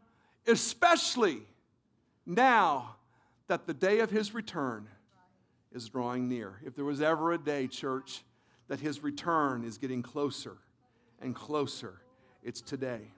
[0.48, 1.42] especially
[2.26, 2.96] now
[3.46, 4.88] that the day of his return
[5.72, 6.60] is drawing near.
[6.64, 8.24] If there was ever a day, church,
[8.66, 10.56] that his return is getting closer
[11.20, 12.00] and closer,
[12.42, 13.12] it's today.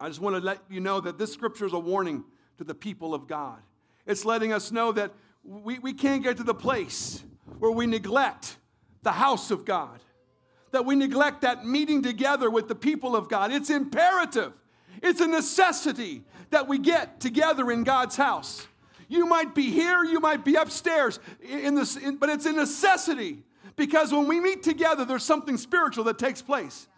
[0.00, 2.24] I just want to let you know that this scripture is a warning
[2.56, 3.58] to the people of God.
[4.06, 5.12] It's letting us know that
[5.44, 7.22] we, we can't get to the place
[7.58, 8.56] where we neglect
[9.02, 10.00] the house of God,
[10.70, 13.52] that we neglect that meeting together with the people of God.
[13.52, 14.52] It's imperative,
[15.02, 18.66] it's a necessity that we get together in God's house.
[19.08, 23.42] You might be here, you might be upstairs, in this, in, but it's a necessity
[23.76, 26.88] because when we meet together, there's something spiritual that takes place.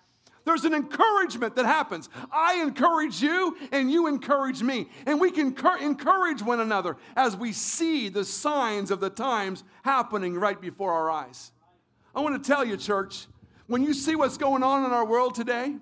[0.44, 2.08] There's an encouragement that happens.
[2.30, 4.88] I encourage you, and you encourage me.
[5.06, 10.34] And we can encourage one another as we see the signs of the times happening
[10.34, 11.52] right before our eyes.
[12.14, 13.26] I want to tell you, church,
[13.66, 15.76] when you see what's going on in our world today,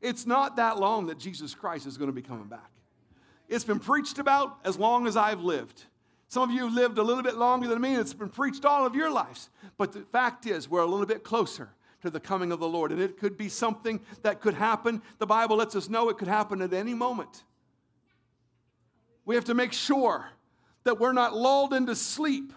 [0.00, 2.70] it's not that long that Jesus Christ is going to be coming back.
[3.48, 5.84] It's been preached about as long as I've lived.
[6.28, 8.64] Some of you have lived a little bit longer than me, and it's been preached
[8.64, 9.50] all of your lives.
[9.78, 11.70] But the fact is, we're a little bit closer
[12.04, 12.92] to the coming of the Lord.
[12.92, 15.00] And it could be something that could happen.
[15.18, 17.44] The Bible lets us know it could happen at any moment.
[19.24, 20.28] We have to make sure
[20.84, 22.52] that we're not lulled into sleep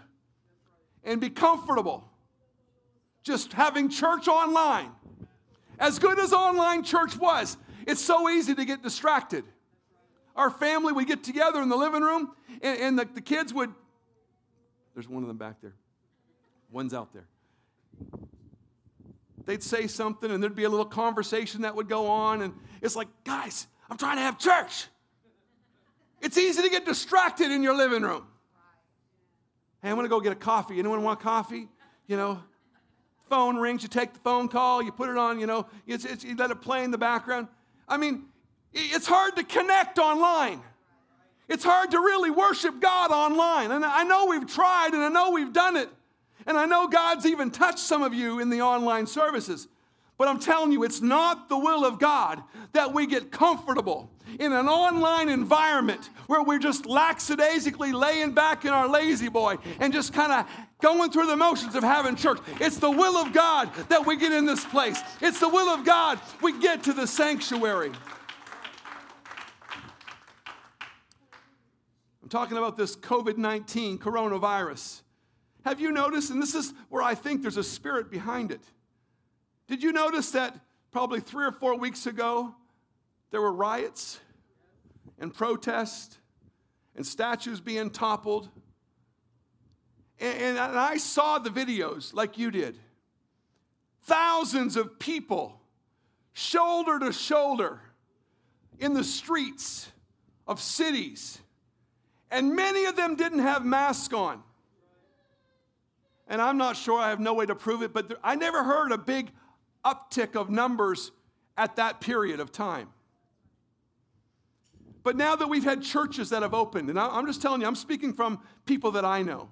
[1.06, 2.04] and be comfortable
[3.24, 4.92] just having church online.
[5.80, 7.56] As good as online church was,
[7.86, 9.46] it's so easy to get distracted.
[10.36, 13.74] Our family would get together in the living room, and, and the, the kids would.
[14.94, 15.76] There's one of them back there.
[16.70, 17.28] One's out there
[19.48, 22.44] they'd say something and there'd be a little conversation that would go on.
[22.44, 24.88] And it's like, guys, I'm trying to have church.
[26.22, 28.28] It's easy to get distracted in your living room.
[29.82, 30.78] Hey, I'm going to go get a coffee.
[30.78, 31.70] Anyone want coffee?
[32.08, 32.44] You know,
[33.30, 36.24] phone rings, you take the phone call, you put it on, you know, it's, it's,
[36.24, 37.48] you let it play in the background.
[37.88, 38.26] I mean,
[38.74, 40.62] it's hard to connect online.
[41.48, 43.72] It's hard to really worship God online.
[43.72, 45.90] And I know we've tried and I know we've done it.
[46.48, 49.68] And I know God's even touched some of you in the online services.
[50.18, 52.42] But I'm telling you, it's not the will of God
[52.74, 58.72] that we get comfortable in an online environment where we're just lackadaisically laying back in
[58.72, 60.48] our La-Z-Boy and just kind of
[60.82, 62.40] going through the motions of having church.
[62.60, 65.00] It's the will of God that we get in this place.
[65.22, 67.92] It's the will of God we get to the sanctuary.
[72.24, 75.02] I'm talking about this COVID 19 coronavirus.
[75.68, 78.62] Have you noticed, and this is where I think there's a spirit behind it.
[79.68, 80.58] Did you notice that
[80.92, 82.56] probably three or four weeks ago,
[83.32, 84.22] there were riots
[85.20, 86.20] and protests
[86.96, 88.48] and statues being toppled?
[90.22, 92.78] And, and I saw the videos like you did.
[94.08, 95.60] thousands of people,
[96.34, 97.82] shoulder to shoulder,
[98.80, 99.92] in the streets
[100.48, 101.40] of cities.
[102.32, 104.44] And many of them didn't have masks on.
[106.28, 108.64] And I'm not sure, I have no way to prove it, but there, I never
[108.64, 109.32] heard a big
[109.86, 111.12] uptick of numbers
[111.58, 112.90] at that period of time.
[115.04, 117.76] But now that we've had churches that have opened, and I'm just telling you, I'm
[117.76, 119.50] speaking from people that I know.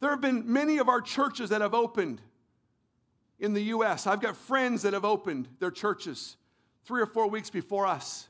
[0.00, 2.20] There have been many of our churches that have opened
[3.38, 4.06] in the U.S.
[4.06, 6.36] I've got friends that have opened their churches
[6.84, 8.28] three or four weeks before us.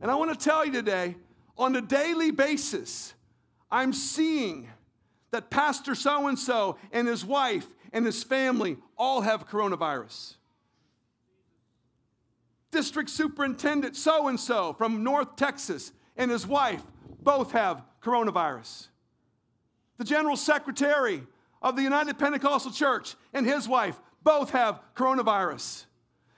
[0.00, 1.16] And I want to tell you today,
[1.56, 3.14] on a daily basis,
[3.70, 4.68] I'm seeing
[5.30, 10.36] that Pastor so and so and his wife and his family all have coronavirus.
[12.70, 16.82] District Superintendent so and so from North Texas and his wife
[17.22, 18.88] both have coronavirus.
[19.96, 21.22] The General Secretary
[21.60, 25.86] of the United Pentecostal Church and his wife both have coronavirus.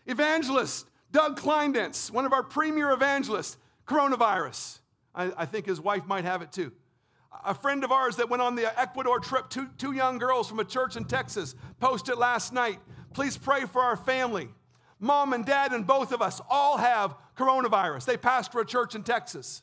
[0.06, 4.78] Evangelist Doug Kleindienst, one of our premier evangelists, coronavirus.
[5.14, 6.72] I, I, think his wife might have it too.
[7.44, 10.58] A friend of ours that went on the Ecuador trip, two, two young girls from
[10.60, 12.78] a church in Texas, posted last night.
[13.14, 14.48] Please pray for our family.
[14.98, 18.04] Mom and dad and both of us all have coronavirus.
[18.04, 19.62] They pastor a church in Texas.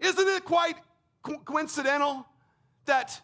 [0.00, 0.76] Isn't it quite
[1.22, 2.26] co- coincidental
[2.84, 3.20] that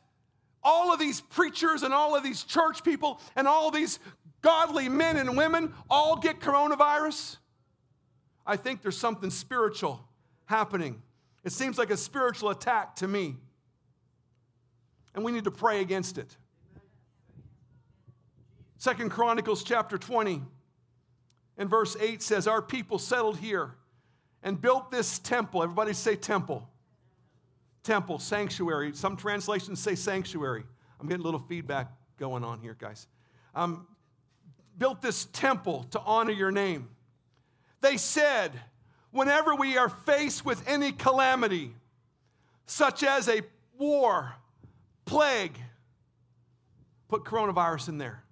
[0.62, 3.98] all of these preachers and all of these church people and all these
[4.40, 7.36] godly men and women all get coronavirus?
[8.46, 10.02] I think there's something spiritual
[10.46, 11.02] happening.
[11.44, 13.36] It seems like a spiritual attack to me.
[15.14, 16.36] And we need to pray against it.
[18.78, 20.42] Second Chronicles chapter 20
[21.58, 23.74] and verse 8 says, Our people settled here
[24.42, 25.62] and built this temple.
[25.62, 26.70] Everybody say temple
[27.82, 28.92] temple, sanctuary.
[28.94, 30.64] Some translations say sanctuary.
[31.00, 33.06] I'm getting a little feedback going on here, guys.
[33.54, 33.86] Um,
[34.78, 36.88] built this temple to honor your name.
[37.80, 38.52] They said,
[39.12, 41.72] whenever we are faced with any calamity,
[42.66, 43.42] such as a
[43.78, 44.34] war,
[45.04, 45.58] plague,
[47.08, 48.22] put coronavirus in there,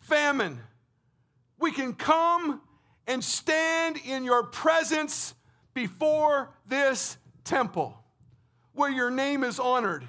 [0.00, 0.58] famine,
[1.58, 2.60] we can come
[3.06, 5.34] and stand in your presence
[5.74, 7.96] before this temple
[8.74, 10.06] where your name is honored.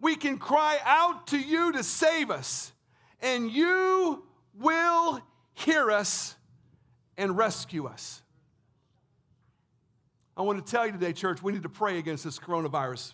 [0.00, 2.72] We can cry out to you to save us,
[3.20, 5.20] and you will
[5.54, 6.36] hear us
[7.16, 8.22] and rescue us.
[10.36, 13.12] I want to tell you today, church, we need to pray against this coronavirus.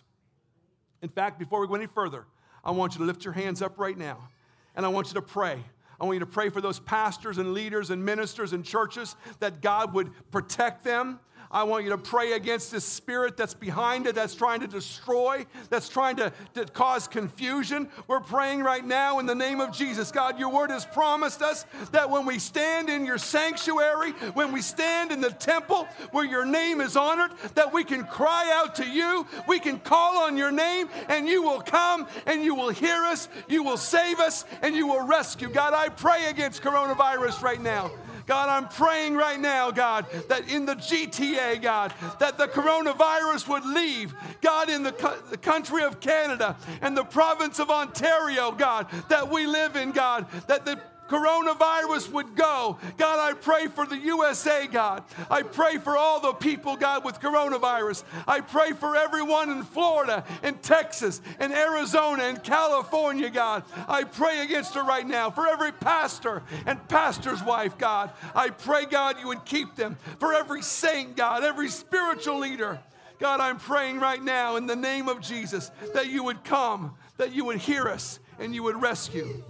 [1.01, 2.25] In fact, before we go any further,
[2.63, 4.29] I want you to lift your hands up right now,
[4.75, 5.63] and I want you to pray.
[5.99, 9.61] I want you to pray for those pastors and leaders and ministers and churches that
[9.61, 11.19] God would protect them,
[11.51, 15.47] I want you to pray against this spirit that's behind it, that's trying to destroy,
[15.71, 17.89] that's trying to, to cause confusion.
[18.07, 20.11] We're praying right now in the name of Jesus.
[20.11, 24.61] God, your word has promised us that when we stand in your sanctuary, when we
[24.61, 28.85] stand in the temple where your name is honored, that we can cry out to
[28.87, 33.05] you, we can call on your name, and you will come and you will hear
[33.05, 35.49] us, you will save us, and you will rescue.
[35.49, 37.89] God, I pray against coronavirus right now.
[38.29, 43.65] God, I'm praying right now, God, that in the GTA, God, that the coronavirus would
[43.65, 44.91] leave, God, in the,
[45.31, 50.27] the country of Canada and the province of Ontario, God, that we live in, God,
[50.45, 52.77] that the coronavirus would go.
[52.97, 55.03] God, I pray for the USA, God.
[55.29, 58.03] I pray for all the people, God, with coronavirus.
[58.27, 63.63] I pray for everyone in Florida and Texas and Arizona and California, God.
[63.87, 65.31] I pray against it right now.
[65.31, 68.11] For every pastor and pastor's wife, God.
[68.35, 69.97] I pray, God, you would keep them.
[70.19, 72.79] For every saint, God, every spiritual leader.
[73.19, 77.33] God, I'm praying right now in the name of Jesus that you would come, that
[77.33, 79.43] you would hear us, and you would rescue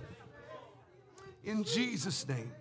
[1.44, 2.52] in Jesus' name.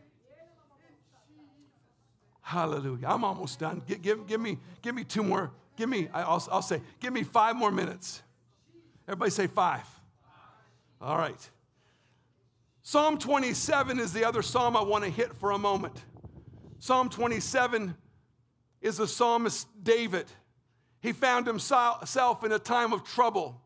[2.40, 3.08] Hallelujah.
[3.08, 3.82] I'm almost done.
[3.86, 5.50] Give, give, give, me, give me two more.
[5.76, 8.22] Give me, I'll, I'll say, give me five more minutes.
[9.06, 9.86] Everybody say five.
[11.00, 11.50] All right.
[12.82, 15.94] Psalm 27 is the other psalm I want to hit for a moment.
[16.78, 17.94] Psalm 27
[18.80, 20.26] is the psalmist David.
[21.00, 23.60] He found himself in a time of trouble.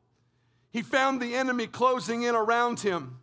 [0.73, 3.21] He found the enemy closing in around him.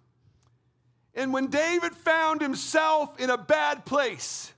[1.20, 4.54] And when David found himself in a bad place,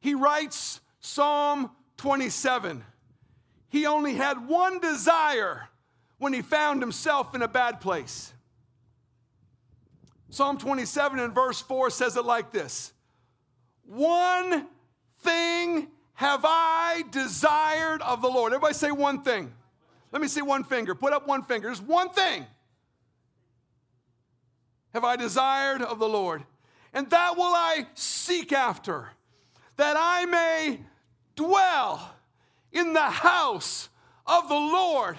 [0.00, 2.82] he writes Psalm 27.
[3.68, 5.68] He only had one desire
[6.18, 8.32] when he found himself in a bad place.
[10.30, 12.92] Psalm 27 and verse 4 says it like this
[13.84, 14.66] One
[15.20, 18.52] thing have I desired of the Lord.
[18.52, 19.52] Everybody say one thing.
[20.10, 20.96] Let me see one finger.
[20.96, 21.68] Put up one finger.
[21.68, 22.46] There's one thing
[24.92, 26.42] have I desired of the Lord,
[26.92, 29.08] and that will I seek after,
[29.76, 30.80] that I may
[31.36, 32.14] dwell
[32.72, 33.88] in the house
[34.26, 35.16] of the Lord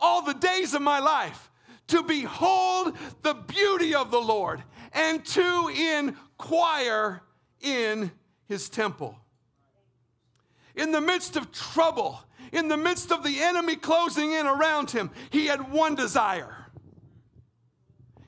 [0.00, 1.50] all the days of my life,
[1.86, 4.62] to behold the beauty of the Lord
[4.92, 7.22] and to inquire
[7.60, 8.10] in
[8.46, 9.18] his temple.
[10.74, 12.20] In the midst of trouble,
[12.52, 16.63] in the midst of the enemy closing in around him, he had one desire.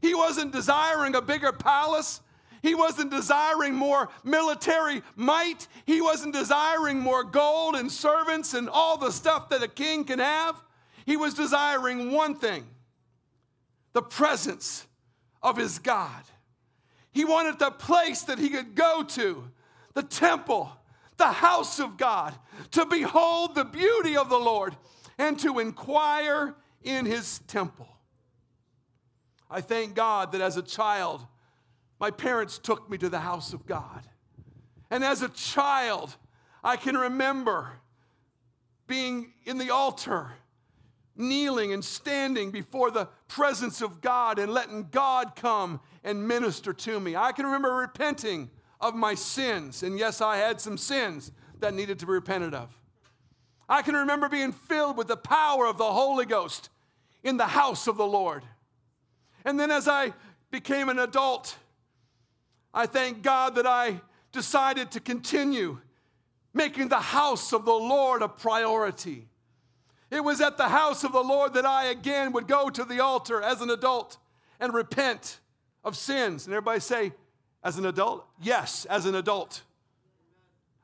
[0.00, 2.20] He wasn't desiring a bigger palace.
[2.62, 5.68] He wasn't desiring more military might.
[5.84, 10.18] He wasn't desiring more gold and servants and all the stuff that a king can
[10.18, 10.62] have.
[11.04, 12.66] He was desiring one thing
[13.92, 14.86] the presence
[15.42, 16.22] of his God.
[17.12, 19.44] He wanted the place that he could go to,
[19.94, 20.70] the temple,
[21.16, 22.34] the house of God,
[22.72, 24.76] to behold the beauty of the Lord
[25.16, 27.88] and to inquire in his temple.
[29.50, 31.24] I thank God that as a child,
[31.98, 34.02] my parents took me to the house of God.
[34.90, 36.14] And as a child,
[36.62, 37.72] I can remember
[38.86, 40.32] being in the altar,
[41.16, 47.00] kneeling and standing before the presence of God and letting God come and minister to
[47.00, 47.16] me.
[47.16, 49.82] I can remember repenting of my sins.
[49.82, 52.76] And yes, I had some sins that needed to be repented of.
[53.68, 56.68] I can remember being filled with the power of the Holy Ghost
[57.24, 58.44] in the house of the Lord.
[59.46, 60.12] And then as I
[60.50, 61.56] became an adult,
[62.74, 64.00] I thank God that I
[64.32, 65.78] decided to continue
[66.52, 69.28] making the house of the Lord a priority.
[70.10, 73.00] It was at the house of the Lord that I again would go to the
[73.00, 74.18] altar as an adult
[74.58, 75.38] and repent
[75.84, 76.46] of sins.
[76.46, 77.12] And everybody say,
[77.62, 78.26] as an adult?
[78.42, 79.62] Yes, as an adult.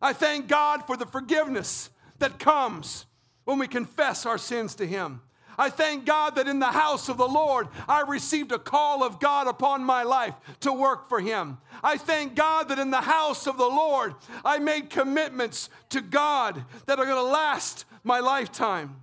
[0.01, 1.91] I thank God for the forgiveness
[2.21, 3.07] that comes
[3.45, 5.21] when we confess our sins to Him.
[5.59, 9.21] I thank God that in the house of the Lord, I received a call of
[9.21, 11.59] God upon my life to work for Him.
[11.83, 16.65] I thank God that in the house of the Lord, I made commitments to God
[16.87, 18.97] that are going to last my lifetime.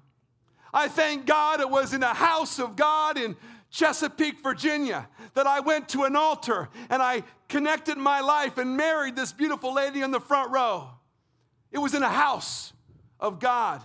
[0.74, 3.36] I thank God it was in the house of God in
[3.72, 9.16] Chesapeake, Virginia, that I went to an altar and I connected my life and married
[9.16, 10.90] this beautiful lady in the front row.
[11.72, 12.74] It was in a house
[13.20, 13.82] of God.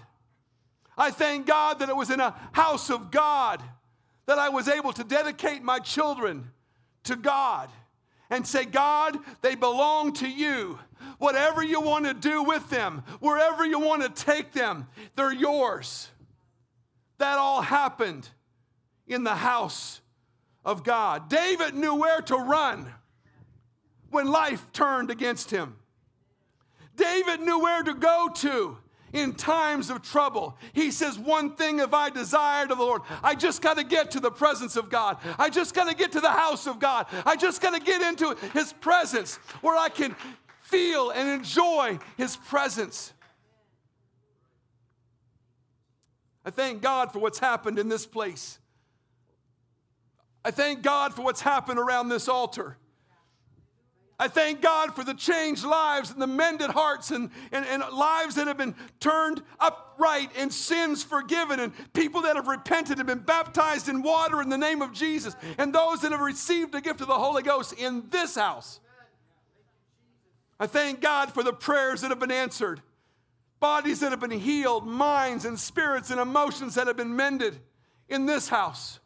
[0.97, 3.62] I thank God that it was in a house of God
[4.26, 6.51] that I was able to dedicate my children
[7.05, 7.70] to God
[8.30, 10.78] and say, God, they belong to you.
[11.18, 16.09] Whatever you want to do with them, wherever you want to take them, they're yours.
[17.18, 18.28] That all happened
[19.07, 20.01] in the house
[20.64, 21.28] of God.
[21.28, 22.92] David knew where to run
[24.11, 25.76] when life turned against him.
[26.97, 28.78] David knew where to go to
[29.15, 30.59] in times of trouble.
[30.75, 33.03] He says, One thing have I desired of the Lord.
[33.23, 35.17] I just got to get to the presence of God.
[35.39, 37.07] I just got to get to the house of God.
[37.25, 40.15] I just got to get into His presence where I can
[40.61, 43.12] feel and enjoy His presence.
[46.45, 48.59] I thank God for what's happened in this place.
[50.45, 52.77] I thank God for what's happened around this altar.
[54.25, 58.37] I thank God for the changed lives and the mended hearts and, and, and, lives
[58.37, 63.18] that have been turned upright and sins forgiven and people that have repented and been
[63.18, 67.03] baptized in water in the name of Jesus and those that have received the gift
[67.03, 68.81] of the Holy Ghost in this house.
[70.59, 72.81] I thank God for the prayers that have been answered,
[73.61, 77.59] bodies that have been healed, minds and spirits and emotions that have been mended
[78.09, 79.01] in this house.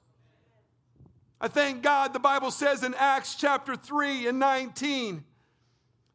[1.41, 5.25] I thank God the Bible says in Acts chapter 3 and 19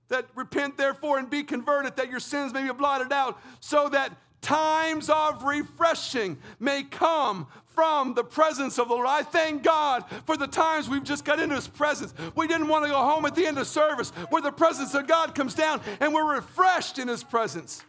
[0.10, 4.12] that repent therefore and be converted that your sins may be blotted out so that
[4.42, 9.08] times of refreshing may come from the presence of the Lord.
[9.08, 12.14] I thank God for the times we've just got into His presence.
[12.36, 15.08] We didn't want to go home at the end of service where the presence of
[15.08, 17.84] God comes down and we're refreshed in His presence.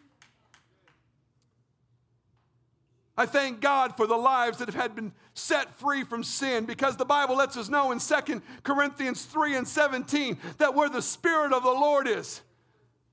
[3.16, 6.96] I thank God for the lives that have had been set free from sin because
[6.96, 11.52] the Bible lets us know in 2 Corinthians 3 and 17 that where the Spirit
[11.52, 12.40] of the Lord is,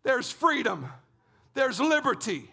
[0.03, 0.87] there's freedom,
[1.53, 2.49] there's liberty.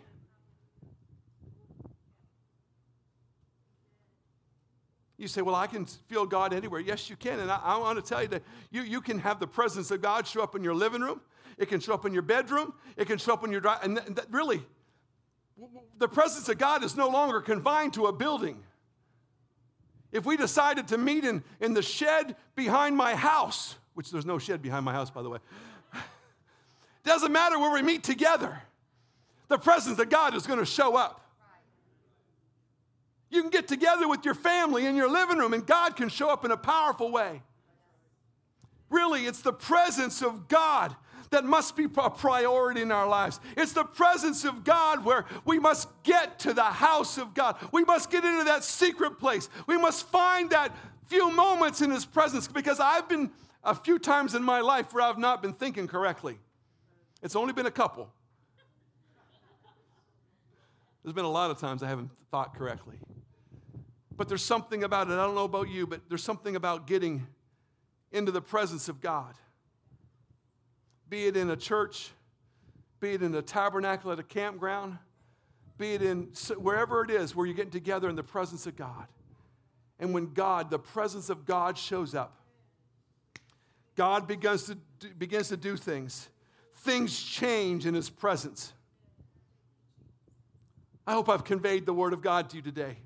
[5.16, 6.80] You say, Well, I can feel God anywhere.
[6.80, 7.40] Yes, you can.
[7.40, 10.00] And I, I want to tell you that you, you can have the presence of
[10.00, 11.20] God show up in your living room,
[11.56, 13.82] it can show up in your bedroom, it can show up in your drive.
[13.82, 14.62] And that, really,
[15.98, 18.62] the presence of God is no longer confined to a building.
[20.12, 24.38] If we decided to meet in, in the shed behind my house, which there's no
[24.38, 25.38] shed behind my house, by the way,
[27.04, 28.62] doesn't matter where we meet together,
[29.48, 31.24] the presence of God is going to show up.
[33.30, 36.30] You can get together with your family in your living room, and God can show
[36.30, 37.42] up in a powerful way.
[38.88, 40.96] Really, it's the presence of God
[41.30, 43.40] that must be a priority in our lives.
[43.56, 47.56] It's the presence of God where we must get to the house of God.
[47.72, 49.48] We must get into that secret place.
[49.66, 50.74] We must find that
[51.06, 53.30] few moments in His presence because I've been
[53.64, 56.38] a few times in my life where I've not been thinking correctly.
[57.22, 58.08] It's only been a couple.
[61.02, 62.96] There's been a lot of times I haven't thought correctly.
[64.16, 65.12] But there's something about it.
[65.12, 67.26] I don't know about you, but there's something about getting
[68.12, 69.34] into the presence of God.
[71.08, 72.10] Be it in a church,
[73.00, 74.98] be it in a tabernacle at a campground,
[75.78, 76.28] be it in
[76.58, 79.06] wherever it is where you're getting together in the presence of God.
[80.00, 82.36] And when God, the presence of God shows up,
[83.96, 84.76] God begins to,
[85.18, 86.28] begins to do things.
[86.76, 88.72] Things change in His presence.
[91.06, 92.98] I hope I've conveyed the Word of God to you today.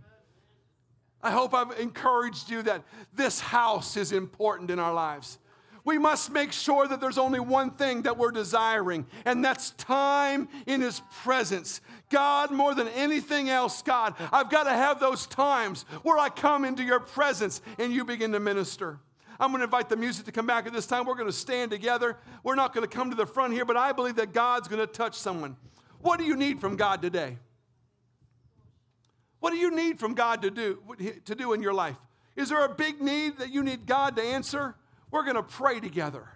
[1.23, 2.83] I hope I've encouraged you that
[3.15, 5.39] this house is important in our lives.
[5.85, 10.49] We must make sure that there's only one thing that we're desiring, and that's time
[10.67, 11.81] in His presence.
[12.09, 16.65] God, more than anything else, God, I've got to have those times where I come
[16.65, 19.01] into your presence and you begin to minister.
[19.41, 21.05] I'm going to invite the music to come back at this time.
[21.05, 22.17] We're going to stand together.
[22.45, 24.81] We're not going to come to the front here, but I believe that God's going
[24.81, 25.57] to touch someone.
[26.01, 27.39] What do you need from God today?
[29.41, 30.81] What do you need from God to do,
[31.25, 31.97] to do in your life?
[32.37, 34.77] Is there a big need that you need God to answer?
[35.13, 36.29] We're going to pray together.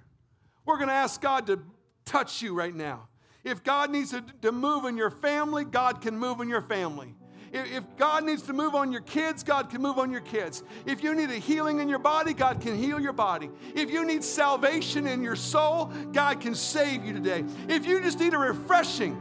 [0.64, 1.60] We're going to ask God to
[2.04, 3.08] touch you right now.
[3.42, 7.14] If God needs to, to move in your family, God can move in your family.
[7.52, 10.62] If, God needs to move on your kids, God can move on your kids.
[10.84, 13.50] If you need a healing in your body, God can heal your body.
[13.74, 17.44] If you need salvation in your soul, God can save you today.
[17.68, 19.16] If you just need a refreshing,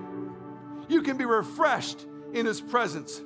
[0.89, 3.21] you can be refreshed in His presence.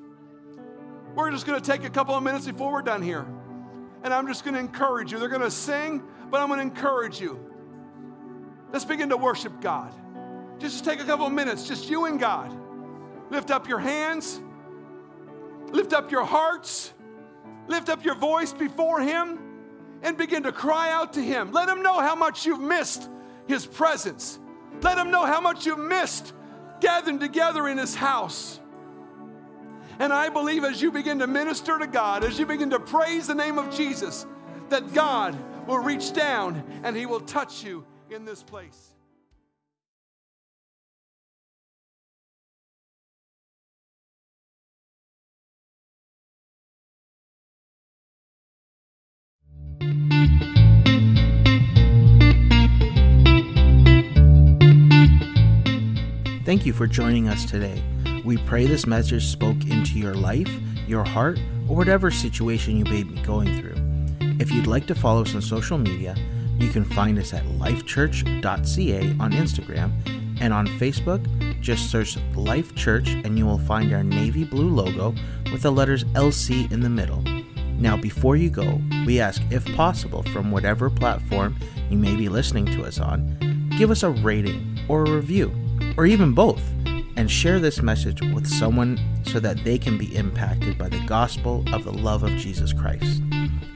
[1.16, 3.26] We're just going to take a couple of minutes before we're done here.
[4.04, 5.20] And I'm just going to encourage you.
[5.20, 7.40] They're going to sing, but I'm going to encourage you.
[8.72, 9.94] Let's begin to worship God.
[10.60, 12.56] Just take a couple of minutes, just you and God.
[13.30, 14.40] Lift up your hands,
[15.72, 16.94] lift up your hearts,
[17.68, 19.40] lift up your voice before Him,
[20.02, 21.52] and begin to cry out to Him.
[21.52, 23.10] Let Him know how much you've missed
[23.48, 24.40] His presence.
[24.82, 26.34] Let Him know how much you've missed
[26.82, 28.60] gathering together in His house.
[30.00, 33.28] And I believe as you begin to minister to God, as you begin to praise
[33.28, 34.26] the name of Jesus,
[34.70, 35.38] that God
[35.68, 38.94] will reach down and He will touch you in this place.
[56.50, 57.80] Thank you for joining us today.
[58.26, 60.50] We pray this message spoke into your life,
[60.88, 63.99] your heart, or whatever situation you may be going through.
[64.40, 66.16] If you'd like to follow us on social media,
[66.58, 69.92] you can find us at lifechurch.ca on Instagram
[70.40, 71.22] and on Facebook.
[71.60, 75.14] Just search Life Church and you will find our navy blue logo
[75.52, 77.22] with the letters LC in the middle.
[77.78, 81.58] Now, before you go, we ask if possible from whatever platform
[81.90, 85.54] you may be listening to us on, give us a rating or a review,
[85.98, 86.62] or even both
[87.18, 91.66] and share this message with someone so that they can be impacted by the gospel
[91.74, 93.22] of the love of Jesus Christ.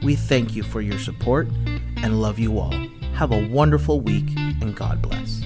[0.04, 1.48] We thank you for your support
[1.96, 2.74] and love you all.
[3.14, 5.43] Have a wonderful week and God bless.